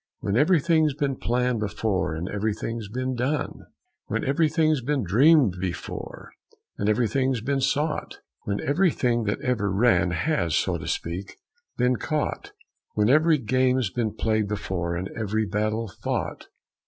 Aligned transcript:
When 0.21 0.35
everything's 0.35 0.95
been 0.95 1.15
planned 1.17 1.59
before 1.59 2.15
and 2.15 2.27
everything's 2.27 2.89
been 2.89 3.13
done? 3.13 3.67
"When 4.07 4.25
everything's 4.25 4.81
been 4.81 5.03
dreamed 5.03 5.57
before 5.61 6.31
and 6.79 6.89
everything's 6.89 7.39
been 7.41 7.61
sought? 7.61 8.17
When 8.41 8.59
everything 8.61 9.25
that 9.25 9.39
ever 9.41 9.71
ran 9.71 10.09
has, 10.09 10.55
so 10.55 10.79
to 10.79 10.87
speak, 10.87 11.37
been 11.77 11.97
caught? 11.97 12.51
When 12.95 13.09
every 13.09 13.37
game's 13.37 13.91
been 13.91 14.15
played 14.15 14.47
before 14.47 14.95
and 14.95 15.07
every 15.09 15.45
battle 15.45 15.87
fought?" 16.01 16.47